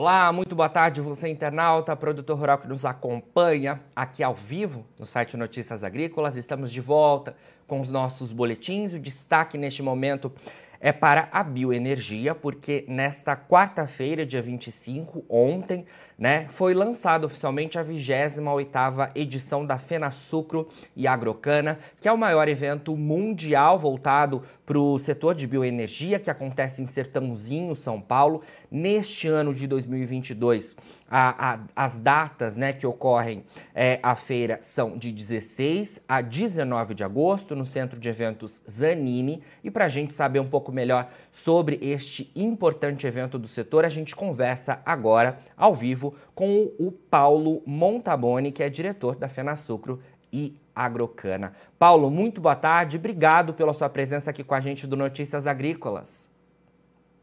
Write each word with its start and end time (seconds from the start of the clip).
Olá, 0.00 0.32
muito 0.32 0.54
boa 0.54 0.68
tarde, 0.68 1.00
você 1.00 1.26
internauta, 1.26 1.96
produtor 1.96 2.38
rural 2.38 2.58
que 2.58 2.68
nos 2.68 2.84
acompanha 2.84 3.80
aqui 3.96 4.22
ao 4.22 4.32
vivo 4.32 4.86
no 4.96 5.04
site 5.04 5.36
Notícias 5.36 5.82
Agrícolas. 5.82 6.36
Estamos 6.36 6.70
de 6.70 6.80
volta 6.80 7.34
com 7.66 7.80
os 7.80 7.90
nossos 7.90 8.30
boletins. 8.30 8.92
O 8.92 9.00
destaque 9.00 9.58
neste 9.58 9.82
momento 9.82 10.32
é 10.80 10.92
para 10.92 11.28
a 11.32 11.42
bioenergia, 11.42 12.32
porque 12.32 12.84
nesta 12.86 13.36
quarta-feira, 13.36 14.24
dia 14.24 14.40
25, 14.40 15.24
ontem, 15.28 15.84
né, 16.16 16.46
foi 16.48 16.74
lançada 16.74 17.26
oficialmente 17.26 17.76
a 17.76 17.84
28ª 17.84 19.10
edição 19.16 19.66
da 19.66 19.78
Fena 19.78 20.12
Sucro 20.12 20.68
e 20.94 21.08
Agrocana, 21.08 21.80
que 22.00 22.06
é 22.06 22.12
o 22.12 22.16
maior 22.16 22.46
evento 22.46 22.96
mundial 22.96 23.78
voltado 23.80 24.44
para 24.68 24.78
o 24.78 24.98
setor 24.98 25.34
de 25.34 25.46
bioenergia, 25.46 26.18
que 26.18 26.30
acontece 26.30 26.82
em 26.82 26.86
Sertãozinho, 26.86 27.74
São 27.74 27.98
Paulo, 27.98 28.42
neste 28.70 29.26
ano 29.26 29.54
de 29.54 29.66
2022 29.66 30.76
a, 31.10 31.54
a, 31.54 31.60
as 31.74 31.98
datas 31.98 32.56
né, 32.56 32.72
que 32.72 32.86
ocorrem 32.86 33.42
é, 33.74 33.98
a 34.02 34.14
feira 34.14 34.58
são 34.60 34.96
de 34.96 35.10
16 35.10 36.02
a 36.06 36.20
19 36.20 36.94
de 36.94 37.02
agosto 37.02 37.56
no 37.56 37.64
Centro 37.64 37.98
de 37.98 38.08
Eventos 38.08 38.60
Zanini. 38.70 39.42
E 39.64 39.70
para 39.70 39.86
a 39.86 39.88
gente 39.88 40.12
saber 40.12 40.40
um 40.40 40.48
pouco 40.48 40.70
melhor 40.70 41.10
sobre 41.32 41.78
este 41.80 42.30
importante 42.36 43.06
evento 43.06 43.38
do 43.38 43.48
setor, 43.48 43.84
a 43.84 43.88
gente 43.88 44.14
conversa 44.14 44.82
agora 44.84 45.40
ao 45.56 45.74
vivo 45.74 46.14
com 46.34 46.70
o 46.78 46.92
Paulo 46.92 47.62
Montaboni, 47.64 48.52
que 48.52 48.62
é 48.62 48.68
diretor 48.68 49.16
da 49.16 49.28
Fenasucro 49.28 50.02
e 50.30 50.54
Agrocana. 50.84 51.54
Paulo, 51.78 52.10
muito 52.10 52.40
boa 52.40 52.54
tarde, 52.54 52.96
obrigado 52.96 53.52
pela 53.52 53.72
sua 53.72 53.88
presença 53.88 54.30
aqui 54.30 54.44
com 54.44 54.54
a 54.54 54.60
gente 54.60 54.86
do 54.86 54.96
Notícias 54.96 55.46
Agrícolas. 55.46 56.30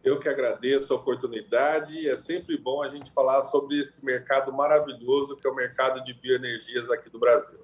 Eu 0.03 0.19
que 0.19 0.29
agradeço 0.29 0.93
a 0.93 0.97
oportunidade. 0.97 2.07
É 2.07 2.16
sempre 2.16 2.57
bom 2.57 2.83
a 2.83 2.89
gente 2.89 3.11
falar 3.11 3.41
sobre 3.41 3.79
esse 3.79 4.05
mercado 4.05 4.53
maravilhoso 4.53 5.35
que 5.35 5.47
é 5.47 5.49
o 5.49 5.55
mercado 5.55 6.03
de 6.03 6.13
bioenergias 6.13 6.91
aqui 6.91 7.09
do 7.09 7.17
Brasil. 7.17 7.59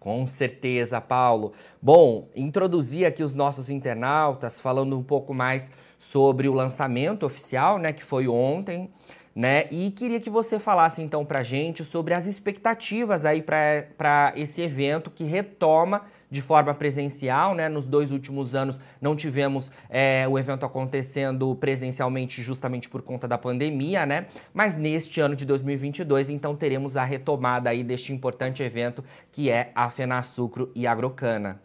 Com 0.00 0.26
certeza, 0.26 1.00
Paulo. 1.00 1.52
Bom, 1.82 2.30
introduzir 2.34 3.04
aqui 3.04 3.22
os 3.22 3.34
nossos 3.34 3.68
internautas 3.68 4.60
falando 4.60 4.96
um 4.96 5.02
pouco 5.02 5.34
mais 5.34 5.70
sobre 5.98 6.48
o 6.48 6.54
lançamento 6.54 7.26
oficial, 7.26 7.78
né, 7.78 7.92
que 7.92 8.04
foi 8.04 8.28
ontem, 8.28 8.90
né? 9.38 9.68
E 9.70 9.92
queria 9.92 10.18
que 10.18 10.28
você 10.28 10.58
falasse 10.58 11.00
então 11.00 11.24
para 11.24 11.44
gente 11.44 11.84
sobre 11.84 12.12
as 12.12 12.26
expectativas 12.26 13.24
aí 13.24 13.40
para 13.40 14.32
esse 14.34 14.60
evento 14.60 15.12
que 15.12 15.22
retoma 15.22 16.06
de 16.28 16.42
forma 16.42 16.74
presencial, 16.74 17.54
né? 17.54 17.68
Nos 17.68 17.86
dois 17.86 18.10
últimos 18.10 18.56
anos 18.56 18.80
não 19.00 19.14
tivemos 19.14 19.70
é, 19.88 20.26
o 20.28 20.36
evento 20.36 20.66
acontecendo 20.66 21.54
presencialmente 21.54 22.42
justamente 22.42 22.88
por 22.88 23.00
conta 23.00 23.28
da 23.28 23.38
pandemia, 23.38 24.04
né? 24.04 24.26
Mas 24.52 24.76
neste 24.76 25.20
ano 25.20 25.36
de 25.36 25.46
2022, 25.46 26.30
então 26.30 26.56
teremos 26.56 26.96
a 26.96 27.04
retomada 27.04 27.70
aí 27.70 27.84
deste 27.84 28.12
importante 28.12 28.64
evento 28.64 29.04
que 29.30 29.52
é 29.52 29.70
a 29.72 29.88
Fenasucro 29.88 30.72
e 30.74 30.84
Agrocana. 30.84 31.62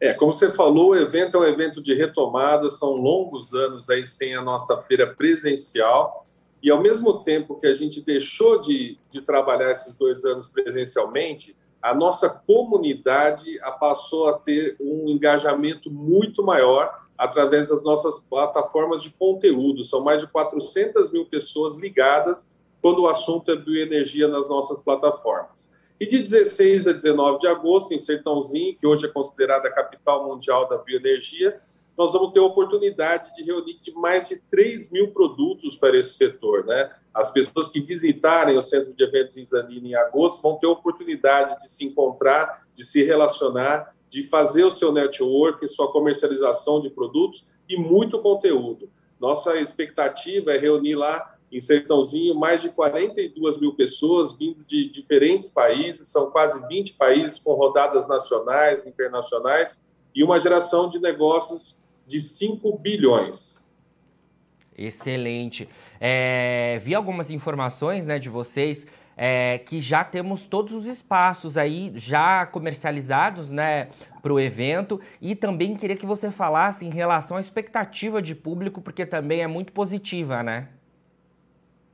É, 0.00 0.12
como 0.14 0.32
você 0.32 0.50
falou, 0.50 0.90
o 0.90 0.96
evento 0.96 1.36
é 1.36 1.40
um 1.42 1.44
evento 1.44 1.80
de 1.80 1.94
retomada, 1.94 2.68
são 2.70 2.96
longos 2.96 3.54
anos 3.54 3.88
aí 3.88 4.04
sem 4.04 4.34
a 4.34 4.42
nossa 4.42 4.80
feira 4.80 5.06
presencial. 5.14 6.26
E 6.62 6.70
ao 6.70 6.80
mesmo 6.80 7.22
tempo 7.22 7.58
que 7.58 7.66
a 7.66 7.74
gente 7.74 8.02
deixou 8.02 8.60
de, 8.60 8.98
de 9.10 9.22
trabalhar 9.22 9.72
esses 9.72 9.94
dois 9.96 10.24
anos 10.24 10.48
presencialmente, 10.48 11.56
a 11.82 11.94
nossa 11.94 12.28
comunidade 12.28 13.58
passou 13.78 14.26
a 14.28 14.34
ter 14.34 14.76
um 14.78 15.08
engajamento 15.08 15.90
muito 15.90 16.42
maior 16.42 16.94
através 17.16 17.70
das 17.70 17.82
nossas 17.82 18.20
plataformas 18.20 19.02
de 19.02 19.10
conteúdo. 19.10 19.82
São 19.82 20.02
mais 20.02 20.20
de 20.20 20.26
400 20.26 21.10
mil 21.10 21.24
pessoas 21.24 21.76
ligadas 21.76 22.50
quando 22.82 23.02
o 23.02 23.08
assunto 23.08 23.50
é 23.50 23.56
bioenergia 23.56 24.28
nas 24.28 24.48
nossas 24.48 24.80
plataformas. 24.82 25.70
E 25.98 26.06
de 26.06 26.18
16 26.18 26.88
a 26.88 26.92
19 26.92 27.40
de 27.40 27.46
agosto, 27.46 27.92
em 27.92 27.98
Sertãozinho, 27.98 28.74
que 28.76 28.86
hoje 28.86 29.04
é 29.06 29.08
considerada 29.08 29.68
a 29.68 29.72
capital 29.72 30.26
mundial 30.26 30.66
da 30.68 30.78
bioenergia, 30.78 31.60
nós 32.00 32.14
vamos 32.14 32.32
ter 32.32 32.38
a 32.38 32.44
oportunidade 32.44 33.30
de 33.34 33.42
reunir 33.42 33.78
de 33.82 33.92
mais 33.92 34.26
de 34.26 34.38
3 34.50 34.90
mil 34.90 35.08
produtos 35.08 35.76
para 35.76 35.98
esse 35.98 36.14
setor. 36.14 36.64
Né? 36.64 36.90
As 37.12 37.30
pessoas 37.30 37.68
que 37.68 37.78
visitarem 37.78 38.56
o 38.56 38.62
Centro 38.62 38.94
de 38.94 39.04
Eventos 39.04 39.36
em 39.36 39.46
Zanini 39.46 39.90
em 39.90 39.94
agosto 39.94 40.40
vão 40.40 40.56
ter 40.56 40.66
a 40.66 40.70
oportunidade 40.70 41.58
de 41.58 41.70
se 41.70 41.84
encontrar, 41.84 42.66
de 42.72 42.86
se 42.86 43.04
relacionar, 43.04 43.94
de 44.08 44.22
fazer 44.22 44.64
o 44.64 44.70
seu 44.70 44.90
network, 44.90 45.68
sua 45.68 45.92
comercialização 45.92 46.80
de 46.80 46.88
produtos 46.88 47.46
e 47.68 47.76
muito 47.76 48.18
conteúdo. 48.22 48.88
Nossa 49.20 49.60
expectativa 49.60 50.52
é 50.52 50.58
reunir 50.58 50.94
lá 50.94 51.36
em 51.52 51.60
Sertãozinho 51.60 52.34
mais 52.34 52.62
de 52.62 52.70
42 52.70 53.58
mil 53.58 53.74
pessoas 53.74 54.32
vindo 54.32 54.64
de 54.64 54.88
diferentes 54.88 55.50
países, 55.50 56.08
são 56.08 56.30
quase 56.30 56.66
20 56.66 56.94
países 56.94 57.38
com 57.38 57.52
rodadas 57.52 58.08
nacionais, 58.08 58.86
internacionais, 58.86 59.86
e 60.14 60.24
uma 60.24 60.40
geração 60.40 60.88
de 60.88 60.98
negócios 60.98 61.78
de 62.10 62.20
5 62.20 62.76
bilhões. 62.78 63.64
Excelente. 64.76 65.68
É, 66.00 66.80
vi 66.82 66.94
algumas 66.94 67.30
informações 67.30 68.06
né, 68.06 68.18
de 68.18 68.28
vocês 68.28 68.86
é, 69.16 69.58
que 69.58 69.80
já 69.80 70.02
temos 70.02 70.46
todos 70.46 70.72
os 70.72 70.86
espaços 70.86 71.56
aí 71.56 71.92
já 71.94 72.46
comercializados 72.46 73.50
né, 73.50 73.90
para 74.20 74.32
o 74.32 74.40
evento 74.40 75.00
e 75.20 75.36
também 75.36 75.76
queria 75.76 75.96
que 75.96 76.06
você 76.06 76.30
falasse 76.30 76.84
em 76.84 76.90
relação 76.90 77.36
à 77.36 77.40
expectativa 77.40 78.20
de 78.20 78.34
público, 78.34 78.80
porque 78.80 79.06
também 79.06 79.42
é 79.42 79.46
muito 79.46 79.72
positiva, 79.72 80.42
né? 80.42 80.68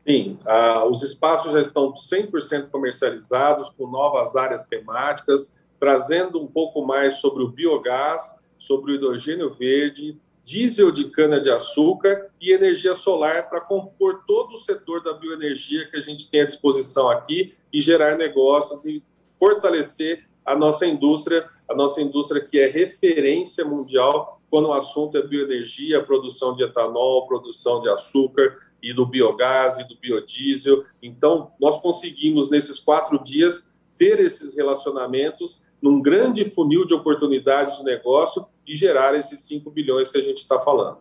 Sim, 0.06 0.38
ah, 0.46 0.86
os 0.86 1.02
espaços 1.02 1.52
já 1.52 1.60
estão 1.60 1.92
100% 1.92 2.70
comercializados, 2.70 3.70
com 3.70 3.88
novas 3.88 4.36
áreas 4.36 4.64
temáticas, 4.64 5.52
trazendo 5.80 6.40
um 6.40 6.46
pouco 6.46 6.86
mais 6.86 7.16
sobre 7.16 7.42
o 7.42 7.48
biogás, 7.48 8.36
sobre 8.66 8.92
o 8.92 8.94
hidrogênio 8.96 9.54
verde, 9.54 10.18
diesel 10.44 10.90
de 10.90 11.10
cana-de-açúcar 11.10 12.28
e 12.40 12.52
energia 12.52 12.94
solar 12.94 13.48
para 13.48 13.60
compor 13.60 14.22
todo 14.26 14.54
o 14.54 14.58
setor 14.58 15.02
da 15.02 15.12
bioenergia 15.12 15.88
que 15.88 15.96
a 15.96 16.00
gente 16.00 16.30
tem 16.30 16.40
à 16.40 16.44
disposição 16.44 17.08
aqui 17.08 17.54
e 17.72 17.80
gerar 17.80 18.16
negócios 18.16 18.84
e 18.84 19.02
fortalecer 19.38 20.24
a 20.44 20.54
nossa 20.54 20.86
indústria, 20.86 21.48
a 21.68 21.74
nossa 21.74 22.00
indústria 22.00 22.40
que 22.40 22.58
é 22.58 22.68
referência 22.68 23.64
mundial 23.64 24.40
quando 24.48 24.68
o 24.68 24.72
assunto 24.72 25.18
é 25.18 25.22
bioenergia, 25.26 26.02
produção 26.02 26.54
de 26.54 26.62
etanol, 26.62 27.26
produção 27.26 27.80
de 27.80 27.88
açúcar 27.88 28.56
e 28.80 28.92
do 28.92 29.04
biogás 29.04 29.78
e 29.78 29.84
do 29.84 29.96
biodiesel. 29.96 30.84
Então, 31.02 31.50
nós 31.60 31.80
conseguimos, 31.80 32.48
nesses 32.48 32.78
quatro 32.78 33.22
dias, 33.22 33.68
ter 33.98 34.20
esses 34.20 34.56
relacionamentos 34.56 35.60
num 35.82 36.00
grande 36.00 36.44
funil 36.44 36.86
de 36.86 36.94
oportunidades 36.94 37.78
de 37.78 37.84
negócio 37.84 38.46
e 38.66 38.74
gerar 38.74 39.14
esses 39.14 39.40
5 39.46 39.70
bilhões 39.70 40.10
que 40.10 40.18
a 40.18 40.22
gente 40.22 40.38
está 40.38 40.60
falando. 40.60 40.98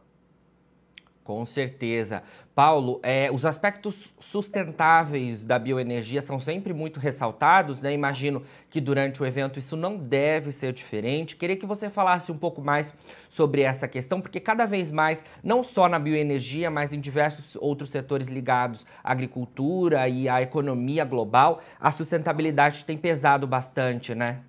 Com 1.26 1.44
certeza. 1.44 2.22
Paulo, 2.54 3.02
é, 3.04 3.30
os 3.32 3.46
aspectos 3.46 4.14
sustentáveis 4.20 5.44
da 5.44 5.58
bioenergia 5.58 6.22
são 6.22 6.40
sempre 6.40 6.72
muito 6.72 7.00
ressaltados, 7.00 7.82
né? 7.82 7.92
Imagino 7.92 8.44
que 8.70 8.80
durante 8.80 9.22
o 9.22 9.26
evento 9.26 9.58
isso 9.58 9.76
não 9.76 9.98
deve 9.98 10.52
ser 10.52 10.72
diferente. 10.72 11.36
Queria 11.36 11.58
que 11.58 11.66
você 11.66 11.90
falasse 11.90 12.32
um 12.32 12.38
pouco 12.38 12.62
mais 12.62 12.94
sobre 13.28 13.64
essa 13.64 13.88
questão, 13.88 14.22
porque 14.22 14.40
cada 14.40 14.66
vez 14.66 14.92
mais, 14.92 15.26
não 15.44 15.64
só 15.64 15.90
na 15.90 15.98
bioenergia, 15.98 16.70
mas 16.70 16.94
em 16.94 17.00
diversos 17.02 17.58
outros 17.60 17.90
setores 17.90 18.28
ligados 18.28 18.86
à 19.04 19.12
agricultura 19.12 20.08
e 20.08 20.30
à 20.30 20.44
economia 20.44 21.04
global, 21.04 21.60
a 21.80 21.92
sustentabilidade 21.92 22.86
tem 22.86 22.98
pesado 22.98 23.48
bastante, 23.48 24.14
né? 24.14 24.42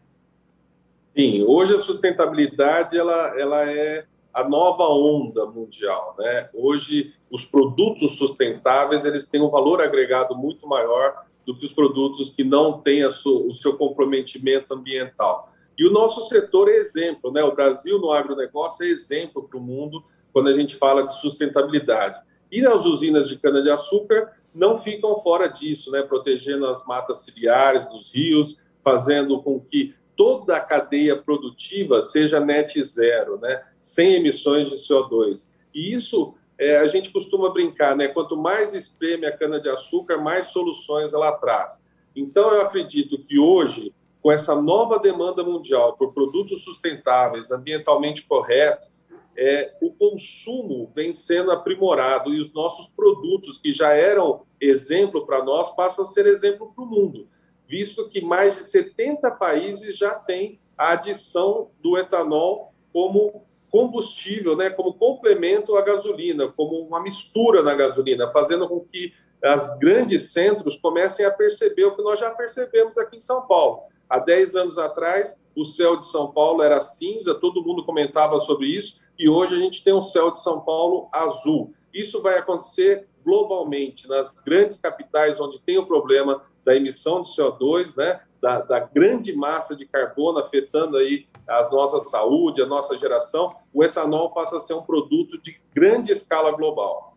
Sim, 1.16 1.44
hoje 1.44 1.74
a 1.74 1.78
sustentabilidade 1.78 2.94
ela, 2.94 3.40
ela 3.40 3.70
é 3.70 4.04
a 4.34 4.46
nova 4.46 4.86
onda 4.86 5.46
mundial, 5.46 6.14
né? 6.18 6.50
Hoje 6.52 7.14
os 7.30 7.42
produtos 7.42 8.18
sustentáveis 8.18 9.02
eles 9.06 9.26
têm 9.26 9.40
um 9.40 9.48
valor 9.48 9.80
agregado 9.80 10.36
muito 10.36 10.68
maior 10.68 11.24
do 11.46 11.56
que 11.56 11.64
os 11.64 11.72
produtos 11.72 12.28
que 12.28 12.44
não 12.44 12.82
têm 12.82 13.02
o 13.06 13.52
seu 13.54 13.78
comprometimento 13.78 14.74
ambiental. 14.74 15.50
E 15.78 15.86
o 15.86 15.90
nosso 15.90 16.28
setor 16.28 16.68
é 16.68 16.76
exemplo, 16.76 17.32
né? 17.32 17.42
O 17.42 17.54
Brasil 17.54 17.98
no 17.98 18.10
agronegócio 18.10 18.84
é 18.84 18.90
exemplo 18.90 19.48
para 19.48 19.58
o 19.58 19.62
mundo 19.62 20.04
quando 20.34 20.48
a 20.48 20.52
gente 20.52 20.76
fala 20.76 21.06
de 21.06 21.18
sustentabilidade. 21.18 22.20
E 22.52 22.66
as 22.66 22.84
usinas 22.84 23.26
de 23.26 23.38
cana-de-açúcar 23.38 24.32
não 24.54 24.76
ficam 24.76 25.18
fora 25.20 25.46
disso, 25.46 25.90
né? 25.90 26.02
Protegendo 26.02 26.66
as 26.66 26.84
matas 26.84 27.24
ciliares 27.24 27.88
dos 27.88 28.12
rios, 28.12 28.58
fazendo 28.84 29.42
com 29.42 29.58
que 29.58 29.94
toda 30.16 30.56
a 30.56 30.60
cadeia 30.60 31.16
produtiva 31.16 32.02
seja 32.02 32.40
net 32.40 32.82
zero, 32.82 33.38
né? 33.38 33.62
sem 33.80 34.14
emissões 34.14 34.70
de 34.70 34.76
CO2. 34.76 35.50
E 35.74 35.92
isso 35.94 36.34
é, 36.58 36.78
a 36.78 36.86
gente 36.86 37.12
costuma 37.12 37.50
brincar, 37.50 37.94
né? 37.94 38.08
Quanto 38.08 38.36
mais 38.36 38.74
espreme 38.74 39.26
a 39.26 39.36
cana-de-açúcar, 39.36 40.16
mais 40.16 40.48
soluções 40.48 41.12
ela 41.12 41.32
traz. 41.32 41.84
Então, 42.14 42.50
eu 42.50 42.62
acredito 42.62 43.18
que 43.18 43.38
hoje, 43.38 43.92
com 44.22 44.32
essa 44.32 44.54
nova 44.54 44.98
demanda 44.98 45.44
mundial 45.44 45.96
por 45.96 46.14
produtos 46.14 46.64
sustentáveis, 46.64 47.50
ambientalmente 47.50 48.22
corretos, 48.22 48.96
é, 49.36 49.74
o 49.82 49.92
consumo 49.92 50.90
vem 50.94 51.12
sendo 51.12 51.50
aprimorado 51.50 52.32
e 52.32 52.40
os 52.40 52.52
nossos 52.54 52.88
produtos, 52.88 53.58
que 53.58 53.70
já 53.70 53.92
eram 53.92 54.42
exemplo 54.58 55.26
para 55.26 55.44
nós, 55.44 55.68
passam 55.76 56.04
a 56.04 56.08
ser 56.08 56.24
exemplo 56.24 56.72
para 56.74 56.84
o 56.84 56.88
mundo, 56.88 57.28
visto 57.66 58.08
que 58.08 58.20
mais 58.20 58.56
de 58.56 58.64
70 58.64 59.30
países 59.32 59.96
já 59.96 60.14
têm 60.14 60.58
a 60.76 60.92
adição 60.92 61.70
do 61.80 61.96
etanol 61.96 62.72
como 62.92 63.44
combustível, 63.70 64.56
né, 64.56 64.70
como 64.70 64.94
complemento 64.94 65.76
à 65.76 65.82
gasolina, 65.82 66.48
como 66.48 66.78
uma 66.80 67.02
mistura 67.02 67.62
na 67.62 67.74
gasolina, 67.74 68.30
fazendo 68.30 68.68
com 68.68 68.80
que 68.80 69.12
os 69.44 69.78
grandes 69.78 70.32
centros 70.32 70.76
comecem 70.76 71.24
a 71.26 71.30
perceber 71.30 71.84
o 71.84 71.94
que 71.94 72.02
nós 72.02 72.18
já 72.18 72.30
percebemos 72.30 72.96
aqui 72.96 73.16
em 73.16 73.20
São 73.20 73.46
Paulo. 73.46 73.82
Há 74.08 74.18
10 74.18 74.54
anos 74.56 74.78
atrás, 74.78 75.40
o 75.54 75.64
céu 75.64 75.96
de 75.96 76.06
São 76.06 76.32
Paulo 76.32 76.62
era 76.62 76.80
cinza, 76.80 77.34
todo 77.34 77.62
mundo 77.62 77.84
comentava 77.84 78.38
sobre 78.38 78.68
isso, 78.68 78.98
e 79.18 79.28
hoje 79.28 79.54
a 79.54 79.58
gente 79.58 79.82
tem 79.82 79.92
um 79.92 80.02
céu 80.02 80.30
de 80.30 80.40
São 80.40 80.60
Paulo 80.60 81.08
azul. 81.12 81.74
Isso 81.96 82.20
vai 82.20 82.38
acontecer 82.38 83.08
globalmente, 83.24 84.06
nas 84.06 84.32
grandes 84.32 84.78
capitais 84.78 85.40
onde 85.40 85.60
tem 85.60 85.78
o 85.78 85.86
problema 85.86 86.42
da 86.64 86.76
emissão 86.76 87.22
de 87.22 87.30
CO2, 87.30 87.96
né, 87.96 88.20
da, 88.40 88.60
da 88.60 88.80
grande 88.80 89.34
massa 89.34 89.74
de 89.74 89.86
carbono 89.86 90.38
afetando 90.38 90.98
aí 90.98 91.26
a 91.48 91.68
nossa 91.70 92.00
saúde, 92.00 92.60
a 92.60 92.66
nossa 92.66 92.98
geração, 92.98 93.56
o 93.72 93.82
etanol 93.82 94.30
passa 94.30 94.58
a 94.58 94.60
ser 94.60 94.74
um 94.74 94.82
produto 94.82 95.40
de 95.40 95.58
grande 95.74 96.12
escala 96.12 96.52
global. 96.52 97.16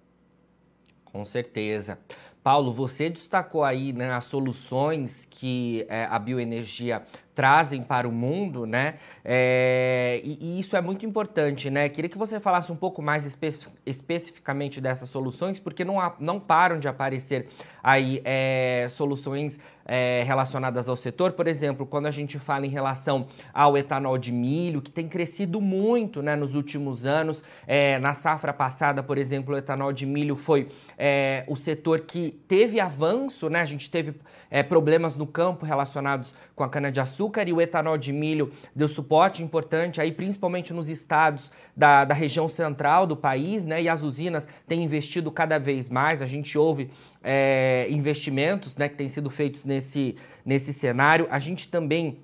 Com 1.04 1.26
certeza. 1.26 2.00
Paulo, 2.42 2.72
você 2.72 3.10
destacou 3.10 3.64
aí 3.64 3.92
né, 3.92 4.12
as 4.14 4.26
soluções 4.26 5.26
que 5.26 5.86
é, 5.90 6.06
a 6.06 6.18
bioenergia 6.18 7.06
trazem 7.40 7.82
para 7.82 8.06
o 8.06 8.12
mundo, 8.12 8.66
né? 8.66 8.96
É, 9.24 10.20
e, 10.26 10.38
e, 10.42 10.60
isso 10.60 10.76
é 10.76 10.82
muito 10.82 11.06
importante, 11.06 11.70
né? 11.70 11.88
Queria 11.88 12.10
que 12.10 12.18
você 12.18 12.38
falasse 12.38 12.70
um 12.70 12.76
pouco 12.76 13.02
mais 13.02 13.26
espe 13.26 13.48
especificamente 13.86 14.82
dessas 14.82 15.10
soluções, 15.10 15.58
porque 15.58 15.86
não, 15.86 16.02
há, 16.02 16.14
não 16.20 16.38
param 16.38 16.78
de 16.78 16.90
aparecer 16.90 17.48
aí 17.82 18.22
é, 18.26 18.90
soluções 18.92 19.58
é, 19.86 20.22
relacionadas 20.26 20.90
ao 20.90 20.98
setor. 20.98 21.32
Por 21.32 21.48
exemplo, 21.48 21.86
quando 21.86 22.08
a 22.08 22.12
gente 22.12 22.38
fala 22.38 22.66
em 22.66 22.70
relação 22.70 23.28
ao 23.54 23.78
etanol 23.78 24.18
de 24.18 24.34
milho, 24.34 24.82
que 24.82 24.92
tem 24.92 25.08
crescido 25.08 25.62
muito 25.62 26.22
né, 26.22 26.36
nos 26.36 26.56
últimos 26.56 27.06
anos. 27.06 27.42
É, 27.66 28.00
na 28.00 28.14
safra 28.14 28.52
passada, 28.52 29.02
por 29.02 29.18
exemplo, 29.18 29.56
o 29.56 29.58
etanol 29.58 29.94
de 29.94 30.06
milho 30.06 30.36
foi 30.36 30.68
é, 30.98 31.46
o 31.48 31.56
setor 31.56 32.02
que 32.02 32.32
teve 32.50 32.82
avanço, 32.82 33.50
né? 33.50 33.62
A 33.62 33.66
gente 33.66 33.90
teve 33.90 34.14
é, 34.52 34.64
problemas 34.64 35.16
no 35.16 35.28
campo 35.28 35.66
relacionados 35.66 36.34
com 36.56 36.64
a 36.64 36.70
cana-de-açúcar 36.70 37.48
e 37.48 37.54
o 37.54 37.62
etanol 37.62 37.98
de 37.98 38.12
milho 38.12 38.52
deu 38.76 38.88
suporte 38.88 39.44
importante 39.44 40.02
aí, 40.02 40.12
principalmente 40.12 40.74
nos 40.74 40.90
estados 40.90 41.52
da, 41.76 42.06
da 42.06 42.14
região 42.14 42.50
central 42.50 43.06
do 43.06 43.16
país, 43.16 43.64
né? 43.64 43.82
E 43.82 43.90
as 43.90 44.04
usinas 44.04 44.48
têm 44.68 44.84
investido 44.84 45.32
cada 45.32 45.58
vez 45.58 45.90
mais. 45.90 46.22
A 46.22 46.26
gente 46.26 46.58
ouve 46.58 46.90
é, 47.24 47.88
investimentos 47.90 48.78
né, 48.78 48.90
que 48.90 48.96
têm 48.96 49.10
sido 49.10 49.30
feitos 49.30 49.66
nesse, 49.66 50.16
nesse 50.46 50.74
cenário. 50.74 51.28
A 51.30 51.40
gente 51.40 51.68
também 51.68 52.20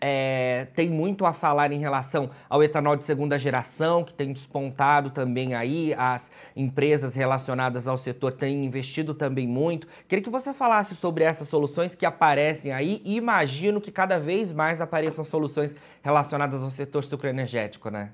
é, 0.00 0.66
tem 0.74 0.90
muito 0.90 1.24
a 1.24 1.32
falar 1.32 1.72
em 1.72 1.78
relação 1.78 2.30
ao 2.48 2.62
etanol 2.62 2.96
de 2.96 3.04
segunda 3.04 3.38
geração, 3.38 4.04
que 4.04 4.12
tem 4.12 4.32
despontado 4.32 5.10
também 5.10 5.54
aí, 5.54 5.94
as 5.94 6.30
empresas 6.54 7.14
relacionadas 7.14 7.88
ao 7.88 7.96
setor 7.96 8.32
têm 8.32 8.64
investido 8.64 9.14
também 9.14 9.46
muito. 9.48 9.86
Queria 10.06 10.22
que 10.22 10.30
você 10.30 10.52
falasse 10.52 10.94
sobre 10.94 11.24
essas 11.24 11.48
soluções 11.48 11.94
que 11.94 12.04
aparecem 12.04 12.72
aí 12.72 13.00
e 13.04 13.16
imagino 13.16 13.80
que 13.80 13.90
cada 13.90 14.18
vez 14.18 14.52
mais 14.52 14.80
apareçam 14.80 15.24
soluções 15.24 15.74
relacionadas 16.02 16.62
ao 16.62 16.70
setor 16.70 17.02
sucroenergético, 17.02 17.90
né? 17.90 18.10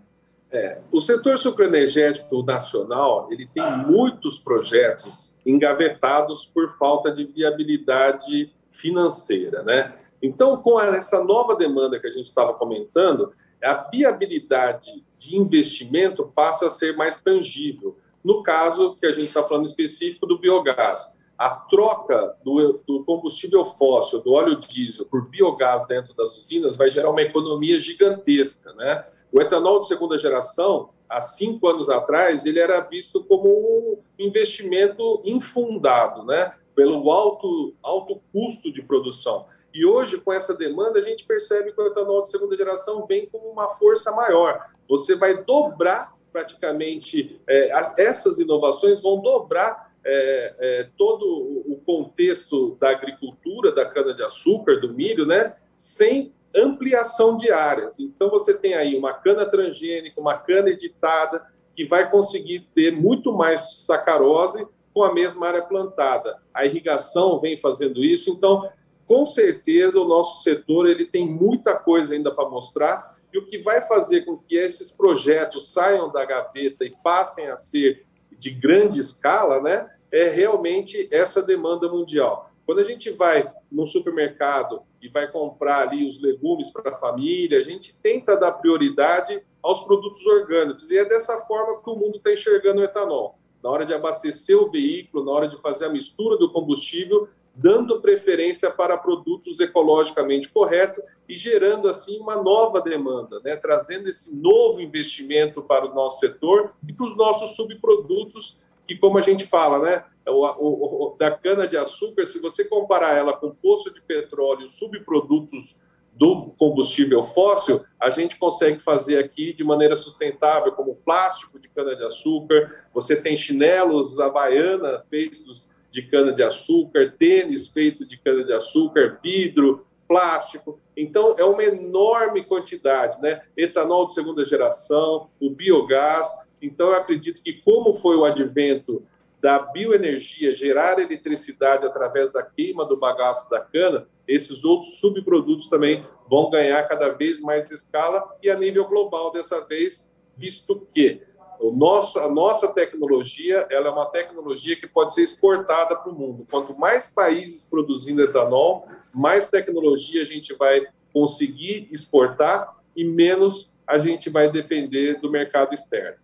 É, 0.53 0.79
o 0.93 1.01
setor 1.01 1.39
sucroenergético 1.39 2.43
nacional 2.43 3.27
ele 3.33 3.47
tem 3.47 3.65
muitos 3.87 4.39
projetos 4.39 5.35
engavetados 5.47 6.45
por 6.45 6.77
falta 6.77 7.11
de 7.11 7.25
viabilidade 7.25 8.53
financeira, 8.71 9.63
né? 9.63 9.95
Então, 10.23 10.57
com 10.57 10.81
essa 10.81 11.23
nova 11.25 11.57
demanda 11.57 11.99
que 11.99 12.07
a 12.07 12.13
gente 12.13 12.27
estava 12.27 12.55
comentando, 12.55 13.33
a 13.63 13.75
viabilidade 13.91 15.05
de 15.19 15.37
investimento 15.37 16.31
passa 16.35 16.67
a 16.67 16.71
ser 16.71 16.97
mais 16.97 17.21
tangível. 17.21 17.97
No 18.25 18.43
caso 18.43 18.97
que 19.01 19.07
a 19.07 19.13
gente 19.13 19.27
está 19.27 19.43
falando 19.43 19.67
específico 19.67 20.27
do 20.27 20.39
biogás, 20.39 21.13
a 21.37 21.51
troca 21.51 22.37
do, 22.45 22.81
do, 22.87 23.05
combustível 23.05 23.65
fóssil, 23.65 24.21
do 24.21 24.33
óleo 24.33 24.61
diesel, 24.61 25.07
por 25.07 25.29
biogás 25.29 25.87
dentro 25.89 26.15
das 26.15 26.37
usinas 26.37 26.77
vai 26.77 26.89
gerar 26.89 27.11
uma 27.11 27.23
economia 27.23 27.81
gigantesca. 27.81 28.73
Né? 28.75 29.05
O 29.33 29.41
etanol 29.41 29.81
de 29.81 29.89
segunda 29.89 30.17
geração, 30.19 30.91
há 31.09 31.21
cinco 31.21 31.67
anos 31.67 31.89
atrás, 31.89 32.47
ele 32.47 32.61
era 32.61 32.81
visto 32.81 33.25
como 33.25 33.49
um 33.49 33.99
investimento 34.19 35.21
infundado, 35.25 36.25
né? 36.25 36.53
pelo 36.77 37.11
alto, 37.11 37.75
alto 37.83 38.21
custo 38.33 38.73
de 38.73 38.83
produção. 38.83 39.47
E 39.75 39.87
hoje, 39.87 40.21
com 40.21 40.33
essa 40.33 40.55
demanda, 40.55 40.99
a 40.99 41.03
gente 41.03 41.25
percebe 41.25 41.73
que 41.73 41.81
o 41.81 41.87
etanol 41.87 42.23
de 42.23 42.31
segunda 42.31 42.57
geração 42.57 43.07
vem 43.07 43.27
com 43.27 43.39
uma 43.39 43.71
força 43.71 44.13
maior. 44.13 44.61
Você 44.89 45.15
vai 45.15 45.43
dobrar 45.43 46.15
praticamente, 46.33 47.41
é, 47.47 47.71
essas 47.99 48.39
inovações 48.39 49.01
vão 49.01 49.21
dobrar 49.21 49.93
é, 50.05 50.55
é, 50.59 50.89
todo 50.97 51.25
o 51.25 51.81
contexto 51.85 52.77
da 52.81 52.91
agricultura, 52.91 53.71
da 53.71 53.85
cana-de-açúcar, 53.85 54.81
do 54.81 54.95
milho, 54.95 55.27
né, 55.27 55.55
sem 55.77 56.33
ampliação 56.55 57.37
de 57.37 57.51
áreas. 57.51 58.01
Então, 58.01 58.29
você 58.31 58.55
tem 58.55 58.75
aí 58.75 58.97
uma 58.97 59.13
cana 59.13 59.47
transgênica, 59.47 60.21
uma 60.21 60.37
cana 60.37 60.71
editada, 60.71 61.47
que 61.77 61.85
vai 61.85 62.11
conseguir 62.11 62.69
ter 62.75 62.91
muito 62.93 63.33
mais 63.33 63.85
sacarose 63.85 64.67
com 64.93 65.03
a 65.03 65.15
mesma 65.15 65.49
área 65.49 65.63
plantada. 65.63 66.39
A 66.53 66.67
irrigação 66.67 67.41
vem 67.41 67.59
fazendo 67.59 68.05
isso, 68.05 68.31
então 68.31 68.69
com 69.13 69.27
certeza 69.27 70.01
o 70.01 70.09
nosso 70.09 70.43
setor 70.43 70.89
ele 70.89 71.05
tem 71.05 71.29
muita 71.29 71.75
coisa 71.75 72.15
ainda 72.15 72.31
para 72.31 72.49
mostrar 72.49 73.15
e 73.31 73.37
o 73.37 73.45
que 73.45 73.59
vai 73.59 73.83
fazer 73.83 74.23
com 74.23 74.39
que 74.39 74.57
esses 74.57 74.91
projetos 74.91 75.71
saiam 75.71 76.11
da 76.11 76.25
gaveta 76.25 76.83
e 76.83 76.95
passem 77.05 77.49
a 77.49 77.59
ser 77.59 78.07
de 78.31 78.49
grande 78.49 79.01
escala, 79.01 79.61
né, 79.61 79.87
é 80.11 80.31
realmente 80.31 81.11
essa 81.11 81.43
demanda 81.43 81.91
mundial. 81.91 82.51
Quando 82.65 82.79
a 82.79 82.85
gente 82.85 83.11
vai 83.11 83.53
no 83.71 83.87
supermercado 83.87 84.81
e 85.03 85.11
vai 85.11 85.31
comprar 85.31 85.87
ali 85.87 86.09
os 86.09 86.19
legumes 86.19 86.71
para 86.71 86.93
a 86.93 86.99
família, 86.99 87.59
a 87.59 87.63
gente 87.63 87.95
tenta 87.95 88.35
dar 88.35 88.53
prioridade 88.53 89.43
aos 89.63 89.85
produtos 89.85 90.25
orgânicos 90.25 90.91
e 90.91 90.97
é 90.97 91.05
dessa 91.05 91.39
forma 91.43 91.83
que 91.83 91.91
o 91.91 91.97
mundo 91.97 92.17
está 92.17 92.33
enxergando 92.33 92.81
o 92.81 92.85
etanol. 92.85 93.39
Na 93.63 93.69
hora 93.69 93.85
de 93.85 93.93
abastecer 93.93 94.57
o 94.57 94.71
veículo, 94.71 95.23
na 95.23 95.33
hora 95.33 95.49
de 95.49 95.61
fazer 95.61 95.85
a 95.85 95.91
mistura 95.91 96.39
do 96.39 96.51
combustível, 96.51 97.29
dando 97.55 98.01
preferência 98.01 98.71
para 98.71 98.97
produtos 98.97 99.61
ecologicamente 99.61 100.49
corretos 100.49 101.05
e 101.29 101.37
gerando 101.37 101.89
assim 101.89 102.19
uma 102.19 102.37
nova 102.43 102.81
demanda, 102.81 103.41
né? 103.45 103.57
trazendo 103.57 104.09
esse 104.09 104.35
novo 104.35 104.81
investimento 104.81 105.63
para 105.63 105.87
o 105.87 105.95
nosso 105.95 106.21
setor 106.21 106.73
e 106.89 106.93
para 106.93 107.07
os 107.07 107.17
nossos 107.17 107.55
subprodutos, 107.55 108.59
que 108.89 108.97
como 108.97 109.19
a 109.19 109.23
gente 109.23 109.45
fala, 109.45 109.79
né? 109.79 110.05
O, 110.27 110.47
o, 110.47 111.15
o, 111.15 111.17
da 111.19 111.33
cana 111.33 111.67
de 111.67 111.77
açúcar, 111.77 112.25
se 112.25 112.39
você 112.39 112.65
comparar 112.65 113.17
ela 113.17 113.33
com 113.33 113.51
poço 113.51 113.93
de 113.93 114.01
petróleo, 114.01 114.69
subprodutos 114.69 115.77
do 116.15 116.53
combustível 116.59 117.23
fóssil, 117.23 117.83
a 117.99 118.11
gente 118.11 118.37
consegue 118.37 118.79
fazer 118.79 119.19
aqui 119.19 119.53
de 119.53 119.65
maneira 119.65 119.97
sustentável, 119.97 120.73
como 120.73 120.95
plástico 120.95 121.59
de 121.59 121.69
cana 121.69 121.97
de 121.97 122.05
açúcar. 122.05 122.71
Você 122.93 123.17
tem 123.17 123.37
chinelos 123.37 124.21
havaiana 124.21 125.05
feitos 125.11 125.69
de 125.93 126.03
cana-de-açúcar, 126.03 127.15
tênis 127.19 127.69
feito 127.69 128.05
de 128.07 128.17
cana-de-açúcar, 128.17 129.21
vidro, 129.23 129.87
plástico. 130.09 130.81
Então, 130.97 131.37
é 131.39 131.45
uma 131.45 131.63
enorme 131.63 132.43
quantidade, 132.43 133.21
né? 133.21 133.43
Etanol 133.57 134.07
de 134.07 134.15
segunda 134.15 134.45
geração, 134.45 135.29
o 135.39 135.51
biogás. 135.51 136.29
Então, 136.61 136.89
eu 136.89 136.97
acredito 136.97 137.43
que, 137.43 137.53
como 137.53 137.95
foi 137.95 138.17
o 138.17 138.25
advento 138.25 139.07
da 139.41 139.59
bioenergia, 139.59 140.55
gerar 140.55 140.99
eletricidade 140.99 141.85
através 141.85 142.33
da 142.33 142.43
queima 142.43 142.87
do 142.87 142.97
bagaço 142.97 143.51
da 143.51 143.61
cana, 143.61 144.07
esses 144.27 144.65
outros 144.65 144.99
subprodutos 145.01 145.69
também 145.69 146.07
vão 146.31 146.49
ganhar 146.49 146.83
cada 146.85 147.09
vez 147.09 147.41
mais 147.41 147.71
escala 147.71 148.25
e 148.43 148.49
a 148.49 148.57
nível 148.57 148.87
global 148.87 149.33
dessa 149.33 149.61
vez, 149.61 150.11
visto 150.37 150.87
que 150.95 151.21
o 151.63 151.71
nosso, 151.71 152.19
a 152.19 152.29
nossa 152.29 152.67
tecnologia 152.67 153.69
ela 153.71 153.87
é 153.87 153.91
uma 153.91 154.07
tecnologia 154.07 154.75
que 154.75 154.89
pode 154.89 155.15
ser 155.15 155.23
exportada 155.23 155.95
para 155.95 156.11
o 156.11 156.15
mundo. 156.15 156.45
Quanto 156.51 156.77
mais 156.77 157.09
países 157.09 157.65
produzindo 157.65 158.21
etanol, 158.21 158.89
mais 159.15 159.49
tecnologia 159.49 160.23
a 160.23 160.25
gente 160.25 160.53
vai 160.55 160.85
conseguir 161.13 161.89
exportar 161.93 162.77
e 162.97 163.05
menos 163.05 163.71
a 163.87 163.99
gente 163.99 164.29
vai 164.29 164.51
depender 164.51 165.21
do 165.21 165.31
mercado 165.31 165.73
externo. 165.73 166.17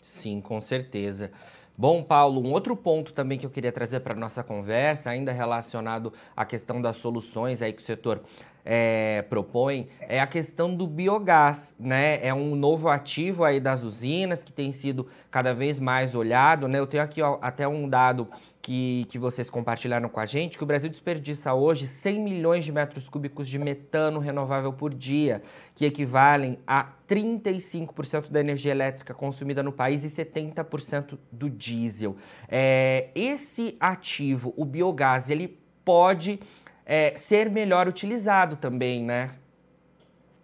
Sim, 0.00 0.40
com 0.40 0.60
certeza. 0.60 1.32
Bom, 1.76 2.04
Paulo, 2.04 2.40
um 2.40 2.52
outro 2.52 2.76
ponto 2.76 3.12
também 3.12 3.36
que 3.36 3.44
eu 3.44 3.50
queria 3.50 3.72
trazer 3.72 3.98
para 4.00 4.14
a 4.14 4.18
nossa 4.18 4.44
conversa, 4.44 5.10
ainda 5.10 5.32
relacionado 5.32 6.12
à 6.36 6.44
questão 6.44 6.80
das 6.80 6.96
soluções 6.98 7.60
aí 7.60 7.72
que 7.72 7.82
o 7.82 7.84
setor 7.84 8.22
é, 8.64 9.22
propõe 9.28 9.88
é 10.00 10.20
a 10.20 10.26
questão 10.26 10.74
do 10.74 10.86
biogás, 10.86 11.74
né? 11.78 12.24
É 12.26 12.32
um 12.32 12.56
novo 12.56 12.88
ativo 12.88 13.44
aí 13.44 13.60
das 13.60 13.82
usinas 13.82 14.42
que 14.42 14.52
tem 14.52 14.72
sido 14.72 15.06
cada 15.30 15.52
vez 15.52 15.78
mais 15.78 16.14
olhado, 16.14 16.66
né? 16.66 16.78
Eu 16.78 16.86
tenho 16.86 17.02
aqui 17.02 17.20
ó, 17.20 17.38
até 17.42 17.68
um 17.68 17.88
dado 17.88 18.28
que, 18.64 19.04
que 19.10 19.18
vocês 19.18 19.50
compartilharam 19.50 20.08
com 20.08 20.18
a 20.18 20.24
gente, 20.24 20.56
que 20.56 20.64
o 20.64 20.66
Brasil 20.66 20.88
desperdiça 20.88 21.52
hoje 21.52 21.86
100 21.86 22.18
milhões 22.18 22.64
de 22.64 22.72
metros 22.72 23.10
cúbicos 23.10 23.46
de 23.46 23.58
metano 23.58 24.18
renovável 24.18 24.72
por 24.72 24.94
dia, 24.94 25.42
que 25.74 25.84
equivalem 25.84 26.58
a 26.66 26.88
35% 27.06 28.30
da 28.30 28.40
energia 28.40 28.70
elétrica 28.70 29.12
consumida 29.12 29.62
no 29.62 29.70
país 29.70 30.02
e 30.02 30.08
70% 30.08 31.18
do 31.30 31.50
diesel. 31.50 32.16
É, 32.48 33.10
esse 33.14 33.76
ativo, 33.78 34.54
o 34.56 34.64
biogás, 34.64 35.28
ele 35.28 35.58
pode 35.84 36.40
é, 36.86 37.14
ser 37.16 37.50
melhor 37.50 37.88
utilizado 37.88 38.56
também, 38.56 39.02
né? 39.04 39.30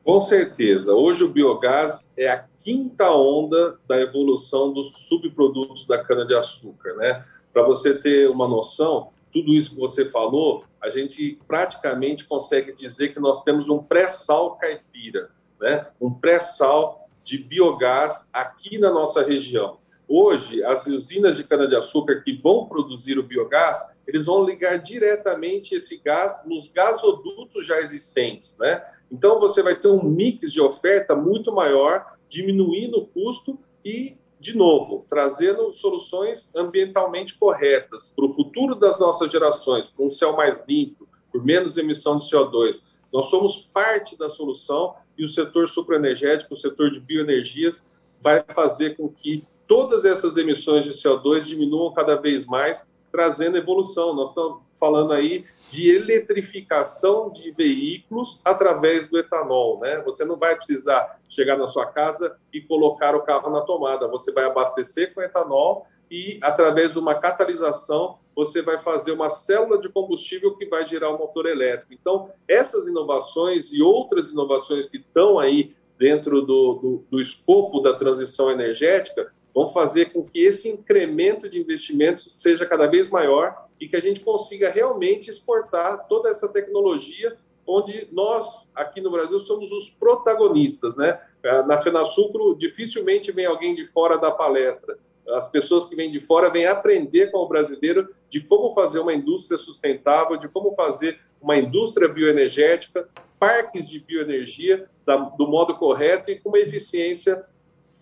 Com 0.04 0.20
certeza. 0.20 0.94
Hoje 0.94 1.24
o 1.24 1.28
biogás 1.28 2.10
é 2.16 2.28
a 2.28 2.44
quinta 2.58 3.10
onda 3.10 3.78
da 3.86 4.00
evolução 4.00 4.72
dos 4.72 5.06
subprodutos 5.06 5.86
da 5.86 6.02
cana-de-açúcar, 6.02 6.94
né? 6.94 7.24
Para 7.52 7.62
você 7.62 7.94
ter 7.94 8.28
uma 8.30 8.48
noção, 8.48 9.10
tudo 9.32 9.52
isso 9.52 9.70
que 9.70 9.80
você 9.80 10.08
falou, 10.08 10.64
a 10.80 10.88
gente 10.88 11.38
praticamente 11.46 12.24
consegue 12.24 12.72
dizer 12.72 13.12
que 13.12 13.20
nós 13.20 13.42
temos 13.42 13.68
um 13.68 13.78
pré-sal 13.78 14.56
caipira, 14.56 15.30
né? 15.60 15.86
Um 16.00 16.12
pré-sal 16.12 17.08
de 17.22 17.38
biogás 17.38 18.28
aqui 18.32 18.78
na 18.78 18.90
nossa 18.90 19.22
região. 19.22 19.79
Hoje, 20.12 20.60
as 20.64 20.88
usinas 20.88 21.36
de 21.36 21.44
cana-de-açúcar 21.44 22.22
que 22.24 22.32
vão 22.32 22.66
produzir 22.66 23.16
o 23.16 23.22
biogás, 23.22 23.78
eles 24.04 24.26
vão 24.26 24.44
ligar 24.44 24.76
diretamente 24.78 25.76
esse 25.76 25.98
gás 25.98 26.42
nos 26.44 26.66
gasodutos 26.66 27.64
já 27.64 27.80
existentes, 27.80 28.58
né? 28.58 28.84
Então, 29.08 29.38
você 29.38 29.62
vai 29.62 29.76
ter 29.76 29.86
um 29.86 30.02
mix 30.02 30.52
de 30.52 30.60
oferta 30.60 31.14
muito 31.14 31.52
maior, 31.52 32.04
diminuindo 32.28 32.98
o 32.98 33.06
custo 33.06 33.56
e, 33.84 34.16
de 34.40 34.56
novo, 34.56 35.06
trazendo 35.08 35.72
soluções 35.72 36.50
ambientalmente 36.56 37.38
corretas 37.38 38.08
para 38.08 38.24
o 38.24 38.34
futuro 38.34 38.74
das 38.74 38.98
nossas 38.98 39.30
gerações, 39.30 39.90
com 39.90 40.08
um 40.08 40.10
céu 40.10 40.34
mais 40.34 40.64
limpo, 40.66 41.08
por 41.30 41.44
menos 41.44 41.78
emissão 41.78 42.18
de 42.18 42.28
CO2. 42.28 42.82
Nós 43.12 43.26
somos 43.26 43.60
parte 43.72 44.18
da 44.18 44.28
solução 44.28 44.92
e 45.16 45.24
o 45.24 45.28
setor 45.28 45.68
supraenergético, 45.68 46.54
o 46.54 46.58
setor 46.58 46.90
de 46.90 46.98
bioenergias, 46.98 47.86
vai 48.20 48.42
fazer 48.42 48.96
com 48.96 49.08
que 49.08 49.46
todas 49.70 50.04
essas 50.04 50.36
emissões 50.36 50.82
de 50.82 50.90
CO2 50.90 51.42
diminuam 51.42 51.92
cada 51.92 52.16
vez 52.16 52.44
mais, 52.44 52.88
trazendo 53.12 53.56
evolução. 53.56 54.12
Nós 54.12 54.30
estamos 54.30 54.62
falando 54.74 55.12
aí 55.12 55.44
de 55.70 55.94
eletrificação 55.94 57.30
de 57.30 57.52
veículos 57.52 58.40
através 58.44 59.08
do 59.08 59.16
etanol, 59.16 59.78
né? 59.78 60.02
Você 60.04 60.24
não 60.24 60.36
vai 60.36 60.56
precisar 60.56 61.20
chegar 61.28 61.56
na 61.56 61.68
sua 61.68 61.86
casa 61.86 62.36
e 62.52 62.60
colocar 62.60 63.14
o 63.14 63.22
carro 63.22 63.48
na 63.48 63.60
tomada, 63.60 64.08
você 64.08 64.32
vai 64.32 64.44
abastecer 64.44 65.14
com 65.14 65.22
etanol 65.22 65.86
e 66.10 66.40
através 66.42 66.90
de 66.90 66.98
uma 66.98 67.14
catalisação 67.14 68.18
você 68.34 68.62
vai 68.62 68.80
fazer 68.80 69.12
uma 69.12 69.30
célula 69.30 69.80
de 69.80 69.88
combustível 69.88 70.56
que 70.56 70.66
vai 70.66 70.84
gerar 70.84 71.10
o 71.10 71.14
um 71.14 71.18
motor 71.18 71.46
elétrico. 71.46 71.94
Então, 71.94 72.28
essas 72.48 72.88
inovações 72.88 73.72
e 73.72 73.80
outras 73.80 74.30
inovações 74.30 74.86
que 74.86 74.96
estão 74.96 75.38
aí 75.38 75.76
dentro 75.96 76.42
do, 76.42 76.74
do, 76.74 77.04
do 77.08 77.20
escopo 77.20 77.78
da 77.78 77.94
transição 77.94 78.50
energética 78.50 79.32
vão 79.60 79.68
fazer 79.68 80.06
com 80.06 80.24
que 80.24 80.40
esse 80.40 80.70
incremento 80.70 81.48
de 81.48 81.60
investimentos 81.60 82.40
seja 82.40 82.64
cada 82.64 82.86
vez 82.86 83.10
maior 83.10 83.66
e 83.78 83.86
que 83.86 83.94
a 83.94 84.00
gente 84.00 84.20
consiga 84.20 84.70
realmente 84.70 85.28
exportar 85.28 86.06
toda 86.08 86.30
essa 86.30 86.48
tecnologia 86.48 87.36
onde 87.66 88.08
nós, 88.10 88.66
aqui 88.74 89.02
no 89.02 89.10
Brasil, 89.10 89.38
somos 89.38 89.70
os 89.70 89.90
protagonistas, 89.90 90.96
né? 90.96 91.20
Ah, 91.44 91.62
na 91.62 91.80
FenaSucro, 91.80 92.56
dificilmente 92.56 93.30
vem 93.30 93.44
alguém 93.44 93.74
de 93.74 93.86
fora 93.86 94.16
da 94.16 94.30
palestra. 94.30 94.98
As 95.28 95.48
pessoas 95.50 95.84
que 95.84 95.94
vêm 95.94 96.10
de 96.10 96.20
fora 96.20 96.50
vêm 96.50 96.66
aprender 96.66 97.30
com 97.30 97.38
o 97.38 97.46
brasileiro 97.48 98.08
de 98.30 98.40
como 98.40 98.74
fazer 98.74 98.98
uma 98.98 99.12
indústria 99.12 99.58
sustentável, 99.58 100.38
de 100.38 100.48
como 100.48 100.74
fazer 100.74 101.20
uma 101.40 101.56
indústria 101.58 102.08
bioenergética, 102.08 103.08
parques 103.38 103.86
de 103.86 104.00
bioenergia 104.00 104.88
do 105.36 105.46
modo 105.46 105.76
correto 105.76 106.30
e 106.30 106.40
com 106.40 106.48
uma 106.48 106.58
eficiência 106.58 107.44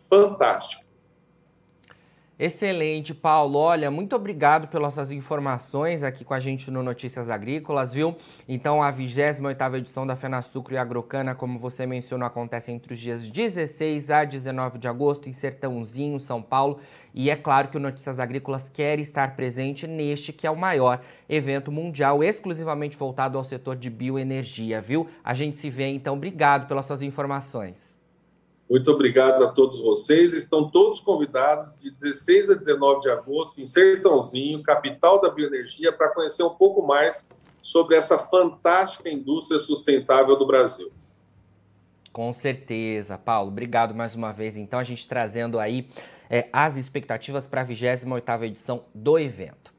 fantástica. 0.09 0.88
Excelente, 2.41 3.13
Paulo. 3.13 3.59
Olha, 3.59 3.91
muito 3.91 4.15
obrigado 4.15 4.69
pelas 4.69 4.95
suas 4.95 5.11
informações 5.11 6.05
aqui 6.05 6.25
com 6.25 6.33
a 6.33 6.39
gente 6.39 6.71
no 6.71 6.85
Notícias 6.85 7.29
Agrícolas, 7.29 7.93
viu? 7.93 8.17
Então, 8.49 8.81
a 8.81 8.93
28ª 8.93 9.77
edição 9.77 10.07
da 10.07 10.15
FenaSucro 10.15 10.73
e 10.73 10.79
Agrocana, 10.79 11.35
como 11.35 11.59
você 11.59 11.85
mencionou, 11.85 12.25
acontece 12.25 12.71
entre 12.71 12.95
os 12.95 13.01
dias 13.01 13.27
16 13.29 14.11
a 14.11 14.25
19 14.25 14.79
de 14.79 14.87
agosto 14.87 15.29
em 15.29 15.33
Sertãozinho, 15.33 16.21
São 16.21 16.41
Paulo. 16.41 16.79
E 17.13 17.29
é 17.29 17.35
claro 17.35 17.71
que 17.71 17.77
o 17.77 17.81
Notícias 17.81 18.21
Agrícolas 18.21 18.69
quer 18.69 19.01
estar 19.01 19.35
presente 19.35 19.89
neste 19.89 20.33
que 20.33 20.47
é 20.47 20.51
o 20.51 20.57
maior 20.57 21.01
evento 21.29 21.73
mundial 21.73 22.23
exclusivamente 22.23 22.97
voltado 22.97 23.37
ao 23.37 23.43
setor 23.43 23.75
de 23.75 23.91
bioenergia, 23.91 24.81
viu? 24.81 25.09
A 25.25 25.35
gente 25.35 25.57
se 25.57 25.69
vê, 25.69 25.89
então. 25.89 26.15
Obrigado 26.15 26.69
pelas 26.69 26.87
suas 26.87 27.03
informações. 27.03 27.98
Muito 28.69 28.91
obrigado 28.91 29.43
a 29.43 29.49
todos 29.49 29.81
vocês. 29.81 30.35
Estão 30.35 30.69
todos 30.71 31.01
convidados 31.01 31.75
de 31.79 31.91
16 31.91 32.51
a 32.51 32.55
19 32.55 33.01
de 33.01 33.11
agosto 33.11 33.61
em 33.61 33.67
Sertãozinho, 33.67 34.63
capital 34.63 35.21
da 35.21 35.31
bioenergia, 35.31 35.91
para 35.91 36.11
conhecer 36.11 36.43
um 36.43 36.55
pouco 36.55 36.87
mais 36.87 37.27
sobre 37.63 37.97
essa 37.97 38.19
fantástica 38.19 39.09
indústria 39.09 39.59
sustentável 39.59 40.37
do 40.37 40.47
Brasil. 40.47 40.93
Com 42.13 42.33
certeza, 42.33 43.17
Paulo. 43.17 43.51
Obrigado 43.51 43.95
mais 43.95 44.15
uma 44.15 44.33
vez. 44.33 44.57
Então, 44.57 44.79
a 44.79 44.85
gente 44.85 45.07
trazendo 45.09 45.59
aí 45.59 45.89
é, 46.29 46.49
as 46.53 46.77
expectativas 46.77 47.47
para 47.47 47.63
a 47.63 47.65
28ª 47.65 48.43
edição 48.43 48.85
do 48.95 49.19
evento. 49.19 49.78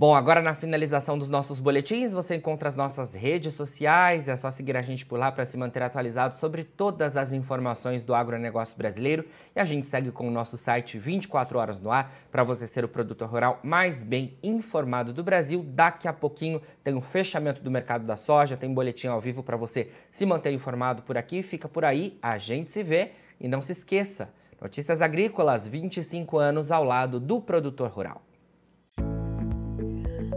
Bom, 0.00 0.14
agora 0.14 0.40
na 0.40 0.54
finalização 0.54 1.18
dos 1.18 1.28
nossos 1.28 1.60
boletins, 1.60 2.14
você 2.14 2.34
encontra 2.34 2.70
as 2.70 2.74
nossas 2.74 3.12
redes 3.12 3.54
sociais, 3.54 4.28
é 4.28 4.34
só 4.34 4.50
seguir 4.50 4.74
a 4.74 4.80
gente 4.80 5.04
por 5.04 5.18
lá 5.18 5.30
para 5.30 5.44
se 5.44 5.58
manter 5.58 5.82
atualizado 5.82 6.34
sobre 6.36 6.64
todas 6.64 7.18
as 7.18 7.34
informações 7.34 8.02
do 8.02 8.14
agronegócio 8.14 8.78
brasileiro. 8.78 9.26
E 9.54 9.60
a 9.60 9.64
gente 9.66 9.86
segue 9.86 10.10
com 10.10 10.26
o 10.26 10.30
nosso 10.30 10.56
site 10.56 10.98
24 10.98 11.58
horas 11.58 11.78
no 11.78 11.90
ar 11.90 12.14
para 12.32 12.42
você 12.42 12.66
ser 12.66 12.82
o 12.82 12.88
produtor 12.88 13.28
rural 13.28 13.60
mais 13.62 14.02
bem 14.02 14.38
informado 14.42 15.12
do 15.12 15.22
Brasil. 15.22 15.62
Daqui 15.68 16.08
a 16.08 16.14
pouquinho 16.14 16.62
tem 16.82 16.94
o 16.94 17.02
fechamento 17.02 17.62
do 17.62 17.70
mercado 17.70 18.06
da 18.06 18.16
soja, 18.16 18.56
tem 18.56 18.72
boletim 18.72 19.08
ao 19.08 19.20
vivo 19.20 19.42
para 19.42 19.58
você 19.58 19.90
se 20.10 20.24
manter 20.24 20.54
informado 20.54 21.02
por 21.02 21.18
aqui. 21.18 21.42
Fica 21.42 21.68
por 21.68 21.84
aí, 21.84 22.18
a 22.22 22.38
gente 22.38 22.70
se 22.70 22.82
vê 22.82 23.10
e 23.38 23.46
não 23.46 23.60
se 23.60 23.72
esqueça. 23.72 24.32
Notícias 24.58 25.02
Agrícolas, 25.02 25.68
25 25.68 26.38
anos 26.38 26.72
ao 26.72 26.84
lado 26.84 27.20
do 27.20 27.38
produtor 27.38 27.90
rural. 27.90 28.29